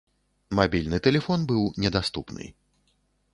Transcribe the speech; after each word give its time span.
Мабільны 0.59 0.99
тэлефон 1.07 1.43
быў 1.51 1.67
недаступны. 1.85 2.49